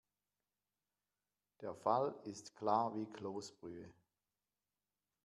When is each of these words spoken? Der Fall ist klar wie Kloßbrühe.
Der 1.61 1.75
Fall 1.75 2.15
ist 2.23 2.55
klar 2.55 2.95
wie 2.95 3.05
Kloßbrühe. 3.05 3.93